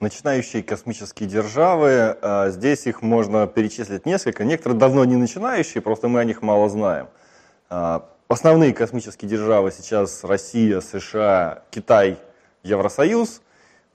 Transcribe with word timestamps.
начинающие 0.00 0.62
космические 0.62 1.28
державы. 1.28 2.16
А, 2.20 2.50
здесь 2.50 2.86
их 2.86 3.02
можно 3.02 3.46
перечислить 3.46 4.06
несколько. 4.06 4.44
Некоторые 4.44 4.78
давно 4.78 5.04
не 5.04 5.16
начинающие, 5.16 5.82
просто 5.82 6.08
мы 6.08 6.20
о 6.20 6.24
них 6.24 6.42
мало 6.42 6.68
знаем. 6.68 7.08
А, 7.68 8.08
основные 8.28 8.72
космические 8.72 9.28
державы 9.28 9.72
сейчас 9.72 10.24
Россия, 10.24 10.80
США, 10.80 11.62
Китай, 11.70 12.18
Евросоюз. 12.62 13.42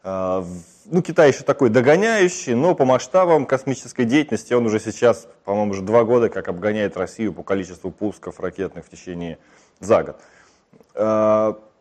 А, 0.04 0.46
ну, 0.86 1.02
Китай 1.02 1.30
еще 1.30 1.44
такой 1.44 1.70
догоняющий, 1.70 2.54
но 2.54 2.76
по 2.76 2.84
масштабам 2.84 3.46
космической 3.46 4.04
деятельности 4.04 4.54
он 4.54 4.66
уже 4.66 4.80
сейчас, 4.80 5.28
по-моему, 5.46 5.72
уже 5.72 5.82
два 5.82 6.04
года 6.04 6.30
как 6.30 6.50
обгоняет 6.50 6.98
Россию 6.98 7.34
по 7.34 7.44
количеству 7.44 7.90
пусков 7.90 8.40
ракетных 8.42 8.86
в 8.86 8.90
течение 8.90 9.38
за 9.80 10.04
год. 10.04 10.20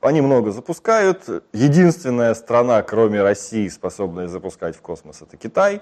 Они 0.03 0.21
много 0.21 0.51
запускают. 0.51 1.29
Единственная 1.53 2.35
страна, 2.35 2.83
кроме 2.83 3.23
России, 3.23 3.69
способная 3.69 4.27
запускать 4.27 4.77
в 4.77 4.81
космос, 4.81 5.23
это 5.23 5.37
Китай. 5.37 5.81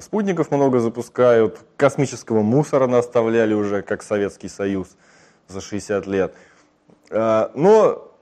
Спутников 0.00 0.52
много 0.52 0.78
запускают. 0.78 1.58
Космического 1.76 2.42
мусора 2.42 2.86
наставляли 2.86 3.52
уже, 3.52 3.82
как 3.82 4.04
Советский 4.04 4.48
Союз 4.48 4.96
за 5.48 5.60
60 5.60 6.06
лет. 6.06 6.32
А, 7.10 7.50
но 7.56 8.12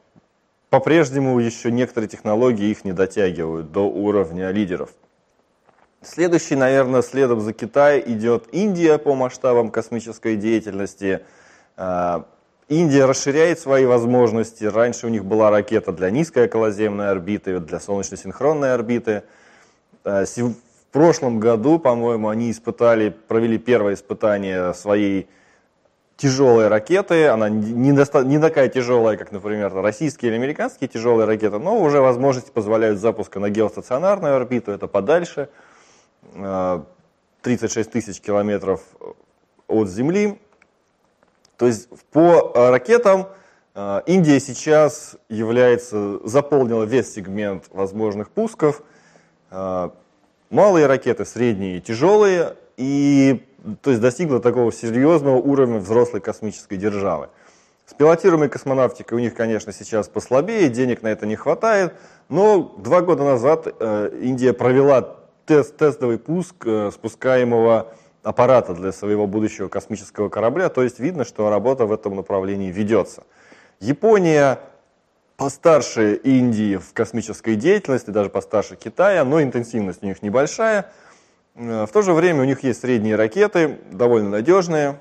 по-прежнему 0.70 1.38
еще 1.40 1.70
некоторые 1.70 2.08
технологии 2.08 2.70
их 2.70 2.86
не 2.86 2.94
дотягивают 2.94 3.70
до 3.70 3.82
уровня 3.82 4.50
лидеров. 4.50 4.88
Следующий, 6.00 6.56
наверное, 6.56 7.02
следом 7.02 7.42
за 7.42 7.52
Китай 7.52 8.02
идет 8.04 8.48
Индия 8.52 8.96
по 8.96 9.14
масштабам 9.14 9.70
космической 9.70 10.36
деятельности. 10.36 11.22
Индия 12.72 13.04
расширяет 13.04 13.58
свои 13.58 13.84
возможности. 13.84 14.64
Раньше 14.64 15.06
у 15.06 15.10
них 15.10 15.26
была 15.26 15.50
ракета 15.50 15.92
для 15.92 16.10
низкой 16.10 16.46
околоземной 16.46 17.10
орбиты, 17.10 17.60
для 17.60 17.78
солнечно-синхронной 17.78 18.72
орбиты. 18.72 19.24
Э, 20.04 20.24
в 20.24 20.54
прошлом 20.90 21.38
году, 21.38 21.78
по-моему, 21.78 22.30
они 22.30 22.50
испытали, 22.50 23.10
провели 23.10 23.58
первое 23.58 23.92
испытание 23.92 24.72
своей 24.72 25.28
тяжелой 26.16 26.68
ракеты. 26.68 27.26
Она 27.26 27.50
не, 27.50 27.92
доста- 27.92 28.24
не 28.24 28.38
такая 28.38 28.68
тяжелая, 28.68 29.18
как, 29.18 29.32
например, 29.32 29.74
российские 29.74 30.30
или 30.30 30.36
американские 30.36 30.88
тяжелые 30.88 31.26
ракеты, 31.26 31.58
но 31.58 31.78
уже 31.78 32.00
возможности 32.00 32.50
позволяют 32.50 32.98
запуска 32.98 33.38
на 33.38 33.50
геостационарную 33.50 34.34
орбиту, 34.34 34.72
это 34.72 34.86
подальше. 34.86 35.50
36 37.42 37.76
э, 37.76 37.92
тысяч 37.92 38.18
километров 38.22 38.80
от 39.68 39.90
Земли. 39.90 40.38
То 41.62 41.68
есть 41.68 41.88
по 42.10 42.50
э, 42.56 42.70
ракетам 42.70 43.28
э, 43.76 44.00
Индия 44.06 44.40
сейчас 44.40 45.14
является, 45.28 46.18
заполнила 46.26 46.82
весь 46.82 47.14
сегмент 47.14 47.66
возможных 47.70 48.30
пусков. 48.30 48.82
Э, 49.52 49.90
малые 50.50 50.86
ракеты, 50.86 51.24
средние 51.24 51.78
и 51.78 51.80
тяжелые, 51.80 52.56
и 52.76 53.46
то 53.80 53.90
есть 53.90 54.02
достигла 54.02 54.40
такого 54.40 54.72
серьезного 54.72 55.36
уровня 55.36 55.78
взрослой 55.78 56.20
космической 56.20 56.78
державы. 56.78 57.28
С 57.86 57.94
пилотируемой 57.94 58.48
космонавтикой 58.48 59.18
у 59.18 59.20
них, 59.20 59.36
конечно, 59.36 59.72
сейчас 59.72 60.08
послабее, 60.08 60.68
денег 60.68 61.02
на 61.02 61.12
это 61.12 61.26
не 61.26 61.36
хватает, 61.36 61.94
но 62.28 62.74
два 62.76 63.02
года 63.02 63.22
назад 63.22 63.68
Индия 64.20 64.52
провела 64.52 65.16
тест, 65.46 65.76
тестовый 65.76 66.18
пуск 66.18 66.66
спускаемого 66.92 67.94
аппарата 68.22 68.74
для 68.74 68.92
своего 68.92 69.26
будущего 69.26 69.68
космического 69.68 70.28
корабля, 70.28 70.68
то 70.68 70.82
есть 70.82 70.98
видно, 70.98 71.24
что 71.24 71.50
работа 71.50 71.86
в 71.86 71.92
этом 71.92 72.16
направлении 72.16 72.70
ведется. 72.70 73.24
Япония 73.80 74.60
постарше 75.36 76.14
Индии 76.14 76.76
в 76.76 76.92
космической 76.92 77.56
деятельности, 77.56 78.10
даже 78.10 78.30
постарше 78.30 78.76
Китая, 78.76 79.24
но 79.24 79.42
интенсивность 79.42 80.02
у 80.02 80.06
них 80.06 80.22
небольшая. 80.22 80.92
Э, 81.56 81.86
в 81.86 81.92
то 81.92 82.02
же 82.02 82.12
время 82.12 82.42
у 82.42 82.44
них 82.44 82.62
есть 82.62 82.80
средние 82.80 83.16
ракеты, 83.16 83.78
довольно 83.90 84.30
надежные, 84.30 85.00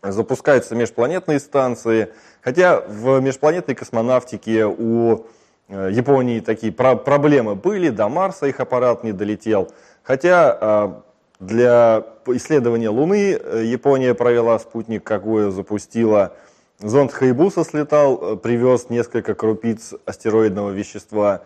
запускаются 0.00 0.76
межпланетные 0.76 1.40
станции, 1.40 2.12
хотя 2.40 2.80
в 2.80 3.20
межпланетной 3.20 3.74
космонавтике 3.74 4.66
у 4.66 5.26
э, 5.68 5.90
Японии 5.92 6.38
такие 6.38 6.72
проблемы 6.72 7.56
были, 7.56 7.88
до 7.88 8.08
Марса 8.08 8.46
их 8.46 8.60
аппарат 8.60 9.02
не 9.02 9.12
долетел, 9.12 9.72
хотя 10.04 10.58
э, 10.60 11.11
для 11.42 12.04
исследования 12.26 12.88
Луны 12.88 13.32
э, 13.32 13.64
Япония 13.64 14.14
провела 14.14 14.58
спутник, 14.58 15.02
какую 15.02 15.50
запустила. 15.50 16.34
Зонд 16.78 17.12
Хайбуса 17.12 17.64
слетал, 17.64 18.34
э, 18.34 18.36
привез 18.36 18.90
несколько 18.90 19.34
крупиц 19.34 19.94
астероидного 20.06 20.70
вещества. 20.70 21.42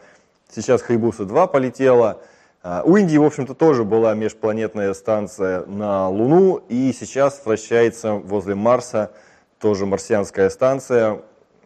Сейчас 0.55 0.83
Хайбуса-2 0.83 1.49
полетела. 1.49 2.21
А, 2.63 2.83
у 2.85 2.97
Индии, 2.97 3.17
в 3.17 3.25
общем-то, 3.25 3.55
тоже 3.55 3.85
была 3.85 4.15
межпланетная 4.15 4.93
станция 4.93 5.65
на 5.65 6.11
Луну, 6.11 6.63
и 6.69 6.93
сейчас 6.93 7.41
вращается 7.45 8.13
возле 8.13 8.55
Марса 8.55 9.13
тоже 9.59 9.87
марсианская 9.87 10.51
станция. 10.51 11.23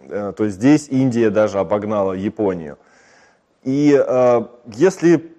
Э, 0.08 0.32
то 0.36 0.44
есть 0.44 0.56
здесь 0.56 0.86
Индия 0.88 1.30
даже 1.30 1.58
обогнала 1.58 2.12
Японию. 2.12 2.78
И 3.64 3.88
если 4.64 5.34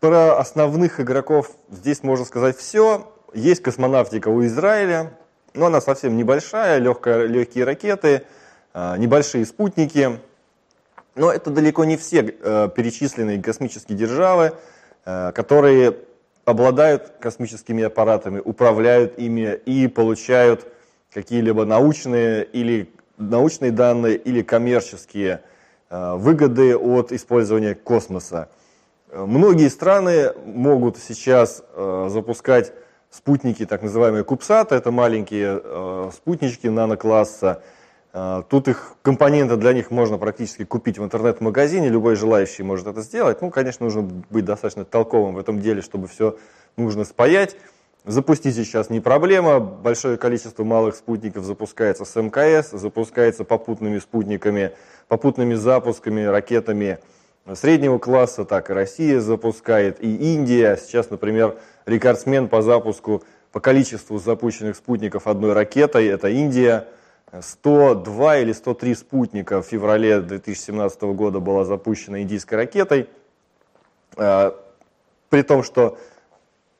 про 0.00 0.38
основных 0.38 1.00
игроков 1.00 1.50
здесь 1.70 2.02
можно 2.02 2.24
сказать 2.24 2.56
все. 2.56 3.12
Есть 3.34 3.62
космонавтика 3.62 4.28
у 4.28 4.44
Израиля, 4.44 5.12
но 5.54 5.66
она 5.66 5.80
совсем 5.80 6.16
небольшая, 6.16 6.78
легкая, 6.78 7.26
легкие 7.26 7.64
ракеты, 7.64 8.22
а, 8.72 8.96
небольшие 8.96 9.44
спутники. 9.46 10.18
Но 11.14 11.32
это 11.32 11.50
далеко 11.50 11.84
не 11.86 11.96
все 11.96 12.20
э, 12.20 12.68
перечисленные 12.76 13.42
космические 13.42 13.96
державы, 13.96 14.52
э, 15.06 15.32
которые 15.32 15.96
обладают 16.44 17.14
космическими 17.20 17.84
аппаратами, 17.84 18.38
управляют 18.44 19.18
ими 19.18 19.58
и 19.64 19.88
получают 19.88 20.66
какие-либо 21.12 21.64
научные 21.64 22.44
или 22.44 22.92
научные 23.16 23.70
данные 23.70 24.16
или 24.16 24.42
коммерческие 24.42 25.40
э, 25.88 26.14
выгоды 26.16 26.76
от 26.76 27.12
использования 27.12 27.74
космоса. 27.74 28.50
Многие 29.16 29.68
страны 29.68 30.32
могут 30.44 30.98
сейчас 30.98 31.62
э, 31.74 32.08
запускать 32.10 32.74
спутники, 33.08 33.64
так 33.64 33.82
называемые 33.82 34.24
кубсаты, 34.24 34.74
это 34.74 34.90
маленькие 34.90 35.58
э, 35.64 36.10
спутнички 36.12 36.68
нанокласса. 36.68 37.62
Э, 38.12 38.42
тут 38.50 38.68
их 38.68 38.96
компоненты 39.00 39.56
для 39.56 39.72
них 39.72 39.90
можно 39.90 40.18
практически 40.18 40.66
купить 40.66 40.98
в 40.98 41.04
интернет-магазине, 41.04 41.88
любой 41.88 42.16
желающий 42.16 42.62
может 42.62 42.88
это 42.88 43.00
сделать. 43.00 43.40
Ну, 43.40 43.48
конечно, 43.50 43.84
нужно 43.84 44.02
быть 44.02 44.44
достаточно 44.44 44.84
толковым 44.84 45.36
в 45.36 45.38
этом 45.38 45.60
деле, 45.60 45.80
чтобы 45.80 46.08
все 46.08 46.36
нужно 46.76 47.04
спаять. 47.04 47.56
Запустить 48.04 48.54
сейчас 48.54 48.90
не 48.90 49.00
проблема, 49.00 49.60
большое 49.60 50.18
количество 50.18 50.62
малых 50.62 50.94
спутников 50.94 51.44
запускается 51.44 52.04
с 52.04 52.14
МКС, 52.20 52.70
запускается 52.70 53.44
попутными 53.44 53.98
спутниками, 53.98 54.72
попутными 55.08 55.54
запусками, 55.54 56.22
ракетами– 56.22 56.98
среднего 57.54 57.98
класса, 57.98 58.44
так 58.44 58.70
и 58.70 58.72
Россия 58.72 59.20
запускает, 59.20 60.02
и 60.02 60.34
Индия. 60.34 60.76
Сейчас, 60.76 61.10
например, 61.10 61.58
рекордсмен 61.84 62.48
по 62.48 62.62
запуску, 62.62 63.22
по 63.52 63.60
количеству 63.60 64.18
запущенных 64.18 64.76
спутников 64.76 65.26
одной 65.26 65.52
ракетой, 65.52 66.06
это 66.06 66.28
Индия. 66.28 66.88
102 67.38 68.38
или 68.38 68.52
103 68.52 68.94
спутника 68.94 69.60
в 69.60 69.66
феврале 69.66 70.20
2017 70.20 71.02
года 71.02 71.40
была 71.40 71.64
запущена 71.64 72.22
индийской 72.22 72.58
ракетой. 72.58 73.08
А, 74.16 74.56
при 75.28 75.42
том, 75.42 75.62
что 75.62 75.98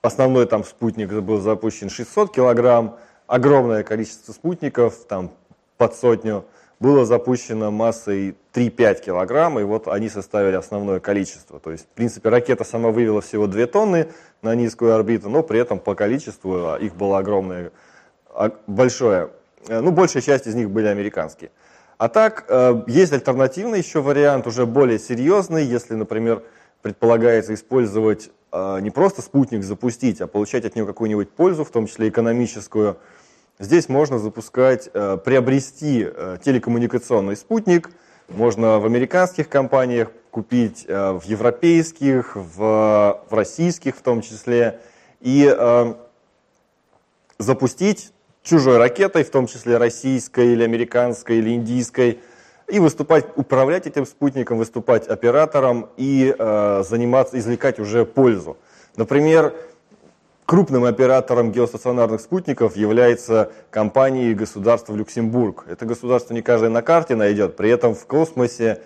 основной 0.02 0.46
там 0.46 0.64
спутник 0.64 1.12
был 1.12 1.38
запущен 1.38 1.90
600 1.90 2.32
килограмм, 2.32 2.98
огромное 3.26 3.82
количество 3.82 4.32
спутников, 4.32 5.04
там 5.08 5.32
под 5.76 5.94
сотню 5.94 6.44
было 6.78 7.06
запущено 7.06 7.70
массой 7.70 8.36
3-5 8.52 9.04
килограмм, 9.04 9.58
и 9.58 9.62
вот 9.62 9.88
они 9.88 10.08
составили 10.08 10.56
основное 10.56 11.00
количество. 11.00 11.58
То 11.58 11.72
есть, 11.72 11.84
в 11.84 11.88
принципе, 11.88 12.28
ракета 12.28 12.64
сама 12.64 12.90
вывела 12.90 13.20
всего 13.20 13.46
2 13.46 13.66
тонны 13.66 14.08
на 14.42 14.54
низкую 14.54 14.94
орбиту, 14.94 15.28
но 15.28 15.42
при 15.42 15.58
этом 15.58 15.78
по 15.78 15.94
количеству 15.94 16.74
а, 16.74 16.76
их 16.76 16.94
было 16.94 17.18
огромное, 17.18 17.72
а, 18.28 18.52
большое. 18.66 19.30
Э, 19.68 19.80
ну, 19.80 19.90
большая 19.90 20.22
часть 20.22 20.46
из 20.46 20.54
них 20.54 20.70
были 20.70 20.86
американские. 20.86 21.50
А 21.98 22.08
так, 22.08 22.44
э, 22.48 22.82
есть 22.86 23.12
альтернативный 23.12 23.78
еще 23.78 24.02
вариант, 24.02 24.46
уже 24.46 24.66
более 24.66 24.98
серьезный, 24.98 25.64
если, 25.64 25.94
например, 25.94 26.42
предполагается 26.82 27.54
использовать 27.54 28.30
э, 28.52 28.80
не 28.80 28.90
просто 28.90 29.22
спутник 29.22 29.64
запустить, 29.64 30.20
а 30.20 30.26
получать 30.26 30.66
от 30.66 30.76
него 30.76 30.86
какую-нибудь 30.86 31.30
пользу, 31.30 31.64
в 31.64 31.70
том 31.70 31.86
числе 31.86 32.10
экономическую, 32.10 32.98
Здесь 33.58 33.88
можно 33.88 34.18
запускать, 34.18 34.90
э, 34.92 35.16
приобрести 35.24 36.06
э, 36.06 36.36
телекоммуникационный 36.44 37.36
спутник. 37.36 37.88
Можно 38.28 38.78
в 38.78 38.84
американских 38.84 39.48
компаниях 39.48 40.10
купить, 40.30 40.84
э, 40.86 41.12
в 41.12 41.22
европейских, 41.24 42.36
в, 42.36 43.22
в 43.30 43.34
российских 43.34 43.96
в 43.96 44.02
том 44.02 44.20
числе. 44.20 44.80
И 45.22 45.50
запустить 47.38 48.12
чужой 48.42 48.76
ракетой, 48.76 49.24
в 49.24 49.30
том 49.30 49.46
числе 49.46 49.78
российской 49.78 50.52
или 50.52 50.62
американской 50.62 51.38
или 51.38 51.54
индийской, 51.54 52.20
и 52.68 52.78
выступать, 52.78 53.24
управлять 53.34 53.86
этим 53.86 54.04
спутником, 54.04 54.58
выступать 54.58 55.08
оператором 55.08 55.88
и 55.96 56.34
заниматься, 56.38 57.38
извлекать 57.38 57.80
уже 57.80 58.04
пользу. 58.04 58.58
Например, 58.96 59.54
крупным 60.46 60.84
оператором 60.84 61.50
геостационарных 61.50 62.20
спутников 62.20 62.76
является 62.76 63.50
компания 63.70 64.32
государства 64.32 64.94
Люксембург. 64.94 65.64
Это 65.68 65.84
государство 65.84 66.32
не 66.32 66.40
каждый 66.40 66.70
на 66.70 66.82
карте 66.82 67.16
найдет, 67.16 67.56
при 67.56 67.68
этом 67.68 67.94
в 67.94 68.06
космосе 68.06 68.80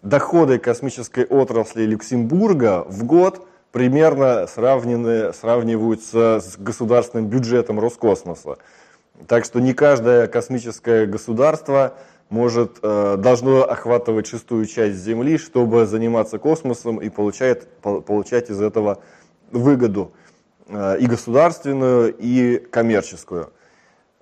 доходы 0.00 0.58
космической 0.58 1.24
отрасли 1.24 1.82
Люксембурга 1.82 2.84
в 2.88 3.04
год 3.04 3.46
примерно 3.72 4.46
сравнены, 4.46 5.32
сравниваются 5.32 6.40
с 6.40 6.56
государственным 6.56 7.26
бюджетом 7.26 7.80
Роскосмоса. 7.80 8.58
Так 9.26 9.44
что 9.44 9.60
не 9.60 9.74
каждое 9.74 10.28
космическое 10.28 11.06
государство 11.06 11.94
может, 12.28 12.78
э, 12.82 13.16
должно 13.18 13.62
охватывать 13.62 14.26
шестую 14.26 14.66
часть 14.66 14.98
Земли, 14.98 15.36
чтобы 15.36 15.84
заниматься 15.84 16.38
космосом 16.38 16.98
и 16.98 17.08
получать, 17.08 17.66
получать 17.82 18.50
из 18.50 18.60
этого 18.60 18.98
выгоду 19.50 20.12
и 20.72 21.06
государственную, 21.06 22.14
и 22.18 22.58
коммерческую. 22.58 23.52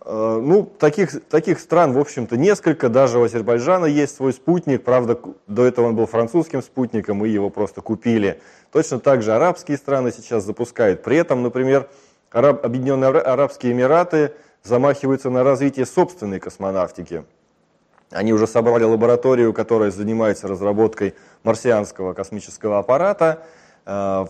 Э, 0.03 0.41
ну, 0.43 0.65
таких, 0.65 1.23
таких 1.29 1.61
стран, 1.61 1.93
в 1.93 1.99
общем-то, 1.99 2.37
несколько. 2.37 2.89
Даже 2.89 3.19
у 3.19 3.25
Азербайджана 3.25 3.85
есть 3.85 4.17
свой 4.17 4.33
спутник. 4.33 4.83
Правда, 4.83 5.19
до 5.47 5.65
этого 5.65 5.87
он 5.87 5.97
был 5.97 6.07
французским 6.07 6.63
спутником, 6.63 7.19
мы 7.19 7.29
его 7.29 7.51
просто 7.51 7.81
купили. 7.81 8.41
Точно 8.73 8.99
так 8.99 9.23
же 9.23 9.33
арабские 9.33 9.77
страны 9.77 10.11
сейчас 10.11 10.45
запускают. 10.45 11.03
При 11.03 11.17
этом, 11.17 11.43
например, 11.43 11.89
Араб, 12.31 12.65
Объединенные 12.65 13.11
Арабские 13.11 13.73
Эмираты 13.73 14.33
замахиваются 14.63 15.31
на 15.31 15.43
развитие 15.43 15.85
собственной 15.85 16.41
космонавтики. 16.41 17.25
Они 18.11 18.33
уже 18.33 18.47
собрали 18.47 18.85
лабораторию, 18.85 19.53
которая 19.53 19.91
занимается 19.91 20.49
разработкой 20.49 21.15
марсианского 21.45 22.15
космического 22.15 22.79
аппарата. 22.79 23.43
Э, 23.85 24.27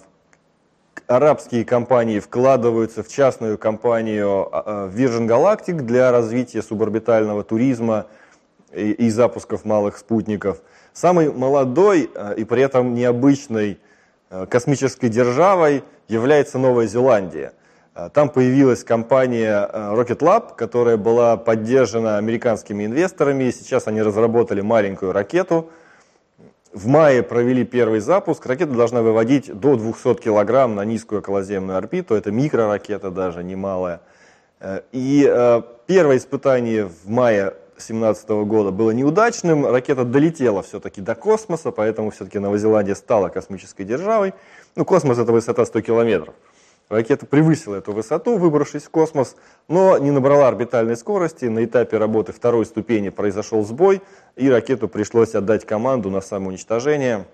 арабские 1.07 1.65
компании 1.65 2.21
вкладываются 2.21 3.03
в 3.03 3.09
частную 3.09 3.59
компанию 3.59 4.49
а, 4.53 4.63
а, 4.65 4.89
Virgin 4.89 5.27
Galactic 5.27 5.83
для 5.83 6.11
развития 6.13 6.63
суборбитального 6.63 7.43
туризма 7.43 8.07
и, 8.73 8.93
и 8.93 9.11
запусков 9.11 9.65
малых 9.65 9.99
спутников. 9.99 10.63
Самой 10.93 11.33
молодой 11.33 12.11
э, 12.15 12.35
и 12.37 12.45
при 12.45 12.63
этом 12.63 12.95
необычной 12.95 13.79
космической 14.49 15.09
державой 15.09 15.83
является 16.07 16.57
Новая 16.57 16.87
Зеландия. 16.87 17.53
Там 18.13 18.29
появилась 18.29 18.85
компания 18.85 19.69
Rocket 19.73 20.21
Lab, 20.21 20.55
которая 20.57 20.97
была 20.97 21.37
поддержана 21.37 22.17
американскими 22.17 22.87
инвесторами. 22.87 23.51
Сейчас 23.51 23.89
они 23.89 24.03
разработали 24.03 24.61
маленькую 24.61 25.11
ракету, 25.11 25.71
в 26.73 26.87
мае 26.87 27.23
провели 27.23 27.65
первый 27.65 28.01
запуск. 28.01 28.47
Ракета 28.47 28.73
должна 28.73 29.03
выводить 29.03 29.53
до 29.53 29.77
200 29.77 30.15
килограмм 30.23 30.75
на 30.75 30.85
низкую 30.85 31.21
околоземную 31.21 31.77
орбиту. 31.77 32.15
Это 32.15 32.31
микроракета 32.31 33.11
даже, 33.11 33.43
немалая. 33.43 34.01
Э, 34.61 34.83
и 34.93 35.27
э, 35.29 35.63
первое 35.87 36.19
испытание 36.19 36.87
в 36.87 37.09
мае 37.09 37.55
2017 37.81 38.29
года 38.47 38.71
было 38.71 38.91
неудачным. 38.91 39.67
Ракета 39.67 40.05
долетела 40.05 40.63
все-таки 40.63 41.01
до 41.01 41.15
космоса, 41.15 41.71
поэтому 41.71 42.11
все-таки 42.11 42.39
Новая 42.39 42.59
Зеландия 42.59 42.95
стала 42.95 43.31
космической 43.31 43.85
державой. 43.85 44.35
Ну, 44.77 44.85
космос 44.85 45.19
это 45.19 45.33
высота 45.33 45.65
100 45.65 45.81
километров. 45.81 46.35
Ракета 46.91 47.25
превысила 47.25 47.77
эту 47.77 47.93
высоту, 47.93 48.37
выбравшись 48.37 48.83
в 48.83 48.91
космос, 48.91 49.37
но 49.69 49.97
не 49.99 50.11
набрала 50.11 50.49
орбитальной 50.49 50.97
скорости. 50.97 51.45
На 51.45 51.65
этапе 51.65 51.99
работы 51.99 52.33
второй 52.33 52.67
ступени 52.67 53.11
произошел 53.11 53.65
сбой, 53.65 54.03
и 54.35 54.51
ракету 54.51 54.89
пришлось 54.89 55.37
отдать 55.37 55.65
команду 55.65 56.11
на 56.11 56.21
самоуничтожение, 56.21 57.27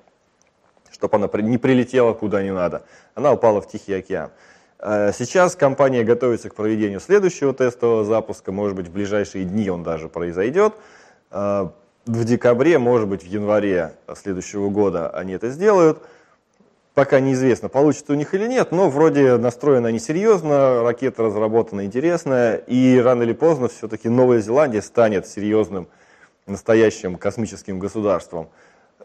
чтобы 0.92 1.16
она 1.16 1.30
не 1.40 1.56
прилетела 1.56 2.12
куда 2.12 2.42
не 2.42 2.52
надо. 2.52 2.82
Она 3.14 3.32
упала 3.32 3.62
в 3.62 3.68
Тихий 3.68 3.94
океан. 3.94 4.30
А 4.78 5.10
сейчас 5.12 5.56
компания 5.56 6.04
готовится 6.04 6.50
к 6.50 6.54
проведению 6.54 7.00
следующего 7.00 7.54
тестового 7.54 8.04
запуска. 8.04 8.52
Может 8.52 8.76
быть, 8.76 8.88
в 8.88 8.92
ближайшие 8.92 9.46
дни 9.46 9.70
он 9.70 9.82
даже 9.82 10.10
произойдет. 10.10 10.74
А, 11.30 11.72
в 12.04 12.24
декабре, 12.24 12.78
может 12.78 13.08
быть, 13.08 13.22
в 13.22 13.26
январе 13.26 13.94
следующего 14.16 14.68
года 14.68 15.08
они 15.08 15.32
это 15.32 15.48
сделают– 15.48 16.02
Пока 16.96 17.20
неизвестно, 17.20 17.68
получится 17.68 18.12
у 18.12 18.14
них 18.14 18.32
или 18.32 18.46
нет, 18.46 18.72
но 18.72 18.88
вроде 18.88 19.36
настроены 19.36 19.88
они 19.88 19.98
серьезно, 19.98 20.82
ракета 20.82 21.24
разработана 21.24 21.84
интересная, 21.84 22.56
и 22.56 22.98
рано 22.98 23.22
или 23.22 23.34
поздно 23.34 23.68
все-таки 23.68 24.08
Новая 24.08 24.40
Зеландия 24.40 24.80
станет 24.80 25.26
серьезным 25.26 25.88
настоящим 26.46 27.18
космическим 27.18 27.78
государством. 27.78 28.48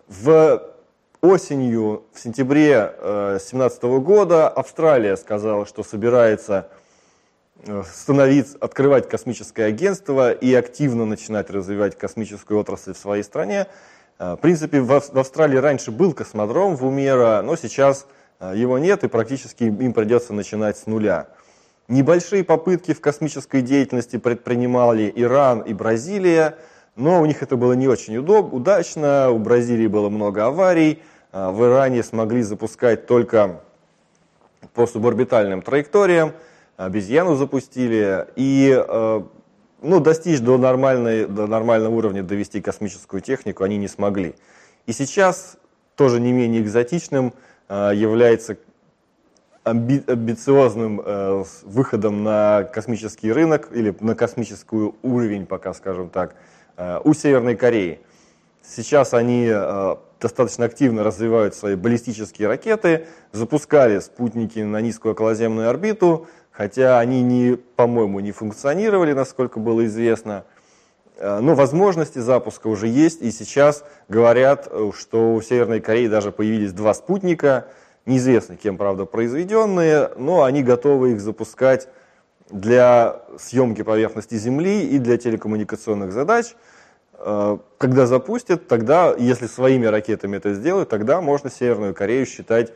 В 0.08 0.72
осенью, 1.20 2.06
в 2.14 2.20
сентябре 2.22 2.94
2017 3.02 3.84
э, 3.84 4.00
года 4.00 4.48
Австралия 4.48 5.18
сказала, 5.18 5.66
что 5.66 5.84
собирается 5.84 6.70
э, 7.66 7.84
становиться, 7.94 8.58
открывать 8.62 9.10
космическое 9.10 9.66
агентство 9.66 10.32
и 10.32 10.54
активно 10.54 11.04
начинать 11.04 11.50
развивать 11.50 11.98
космическую 11.98 12.58
отрасль 12.58 12.94
в 12.94 12.98
своей 12.98 13.24
стране. 13.24 13.68
Э, 14.22 14.34
в 14.34 14.38
принципе, 14.38 14.82
в 14.82 14.92
Австралии 14.92 15.58
раньше 15.58 15.90
был 15.90 16.14
космодром 16.14 16.76
в 16.76 16.86
Умера, 16.86 17.42
но 17.42 17.56
сейчас 17.56 18.06
э, 18.40 18.54
его 18.56 18.78
нет, 18.78 19.04
и 19.04 19.08
практически 19.08 19.64
им 19.64 19.94
придется 19.94 20.32
начинать 20.32 20.78
с 20.78 20.86
нуля. 20.86 21.30
Небольшие 21.88 22.44
попытки 22.44 22.94
в 22.94 23.02
космической 23.02 23.64
деятельности 23.64 24.18
предпринимали 24.18 25.12
Иран 25.16 25.62
и 25.62 25.74
Бразилия, 25.74 26.56
но 26.96 27.20
у 27.20 27.26
них 27.26 27.42
это 27.42 27.58
было 27.58 27.74
не 27.74 27.88
очень 27.88 28.16
удоб, 28.18 28.54
удачно, 28.54 29.32
у 29.32 29.40
Бразилии 29.40 29.88
было 29.88 30.10
много 30.10 30.46
аварий, 30.46 31.02
э, 31.32 31.50
в 31.50 31.66
Иране 31.66 32.04
смогли 32.04 32.44
запускать 32.44 33.08
только 33.08 33.62
по 34.76 34.86
суборбитальным 34.86 35.64
траекториям, 35.64 36.34
обезьяну 36.78 37.34
запустили, 37.34 38.28
и 38.36 38.72
ну, 39.82 40.00
достичь 40.00 40.40
до, 40.40 40.58
нормальной, 40.58 41.26
до 41.26 41.48
нормального 41.48 41.94
уровня, 41.94 42.24
довести 42.24 42.62
космическую 42.62 43.22
технику 43.22 43.64
они 43.64 43.78
не 43.78 43.88
смогли. 43.88 44.36
И 44.86 44.94
сейчас 44.94 45.58
тоже 45.96 46.20
не 46.20 46.32
менее 46.32 46.62
экзотичным 46.62 47.34
э, 47.68 47.92
является 47.94 48.58
амби 49.64 50.04
амбициозным 50.08 51.02
э, 51.04 51.44
выходом 51.64 52.24
на 52.24 52.64
космический 52.64 53.32
рынок 53.32 53.70
или 53.72 53.96
на 54.00 54.16
космический 54.16 54.94
уровень, 55.02 55.46
пока 55.46 55.74
скажем 55.74 56.10
так, 56.10 56.36
э, 56.78 57.00
у 57.04 57.14
Северной 57.14 57.56
Кореи. 57.56 58.00
Сейчас 58.64 59.16
они 59.16 59.52
достаточно 60.22 60.66
активно 60.66 61.04
развивают 61.04 61.56
свои 61.56 61.76
баллистические 61.76 62.48
ракеты, 62.48 63.08
запускали 63.32 64.00
спутники 64.00 64.60
на 64.60 64.80
низкую 64.80 65.14
околоземную 65.14 65.68
орбиту, 65.68 66.28
хотя 66.62 67.00
они, 67.00 67.24
не, 67.24 67.56
по-моему, 67.56 68.20
не 68.20 68.32
функционировали, 68.32 69.14
насколько 69.14 69.60
было 69.60 69.84
известно. 69.88 70.44
Э, 71.18 71.40
но 71.40 71.56
возможности 71.56 72.20
запуска 72.20 72.68
уже 72.68 72.88
есть, 72.88 73.24
и 73.24 73.32
сейчас 73.32 73.84
говорят, 74.10 74.68
э, 74.70 74.92
что 74.96 75.34
у 75.34 75.42
Северной 75.42 75.82
Кореи 75.82 76.06
даже 76.06 76.32
появились 76.32 76.72
два 76.72 76.94
спутника, 76.94 77.66
неизвестно 78.06 78.58
кем, 78.58 78.78
правда, 78.78 79.06
произведенные, 79.06 80.12
но 80.18 80.44
они 80.44 80.62
готовы 80.62 81.14
их 81.14 81.22
запускать 81.22 81.88
для 82.52 83.24
съемки 83.40 83.82
поверхности 83.82 84.36
Земли 84.36 84.84
и 84.86 85.00
для 85.00 85.18
телекоммуникационных 85.18 86.12
задач. 86.12 86.54
Э, 87.16 87.58
когда 87.80 88.06
запустят, 88.06 88.68
тогда, 88.68 89.16
если 89.18 89.48
своими 89.48 89.88
ракетами 89.88 90.38
это 90.38 90.54
сделают, 90.54 90.90
тогда 90.90 91.22
можно 91.22 91.50
Северную 91.50 91.96
Корею 91.96 92.28
считать 92.28 92.72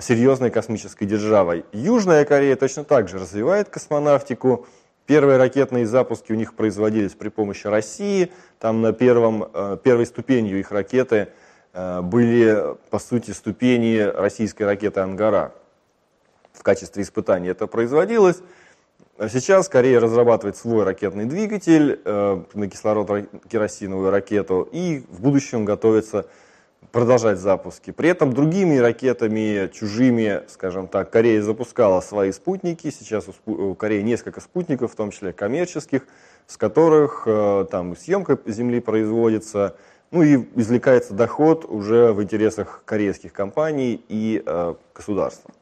серьезной 0.00 0.50
космической 0.50 1.04
державой. 1.04 1.64
Южная 1.72 2.24
Корея 2.24 2.56
точно 2.56 2.84
так 2.84 3.08
же 3.08 3.18
развивает 3.18 3.68
космонавтику. 3.68 4.66
Первые 5.06 5.38
ракетные 5.38 5.86
запуски 5.86 6.32
у 6.32 6.34
них 6.34 6.54
производились 6.54 7.12
при 7.12 7.28
помощи 7.28 7.66
России. 7.68 8.32
Там 8.58 8.82
на 8.82 8.92
первом, 8.92 9.48
э, 9.52 9.78
первой 9.82 10.06
ступенью 10.06 10.58
их 10.58 10.72
ракеты 10.72 11.28
э, 11.72 12.00
были, 12.02 12.76
по 12.90 12.98
сути, 12.98 13.30
ступени 13.30 13.98
российской 13.98 14.64
ракеты 14.64 15.00
«Ангара». 15.00 15.52
В 16.52 16.62
качестве 16.62 17.02
испытаний 17.02 17.48
это 17.48 17.66
производилось. 17.66 18.38
Сейчас 19.18 19.68
Корея 19.68 20.00
разрабатывает 20.00 20.56
свой 20.56 20.84
ракетный 20.84 21.24
двигатель 21.24 22.00
на 22.04 22.68
кислород-керосиновую 22.68 24.10
ракету 24.10 24.68
и 24.70 25.04
в 25.08 25.20
будущем 25.22 25.64
готовится 25.64 26.26
продолжать 26.92 27.38
запуски. 27.38 27.90
При 27.90 28.08
этом 28.08 28.32
другими 28.32 28.76
ракетами, 28.76 29.70
чужими, 29.72 30.42
скажем 30.48 30.88
так, 30.88 31.10
Корея 31.10 31.42
запускала 31.42 32.00
свои 32.00 32.32
спутники. 32.32 32.90
Сейчас 32.90 33.26
у 33.46 33.74
Кореи 33.74 34.02
несколько 34.02 34.40
спутников, 34.40 34.92
в 34.92 34.96
том 34.96 35.10
числе 35.10 35.32
коммерческих, 35.32 36.02
с 36.46 36.56
которых 36.56 37.24
э, 37.26 37.66
там 37.70 37.96
съемка 37.96 38.38
Земли 38.46 38.80
производится, 38.80 39.76
ну 40.10 40.22
и 40.22 40.44
извлекается 40.54 41.14
доход 41.14 41.64
уже 41.64 42.12
в 42.12 42.22
интересах 42.22 42.82
корейских 42.84 43.32
компаний 43.32 44.04
и 44.08 44.42
э, 44.44 44.74
государства. 44.94 45.52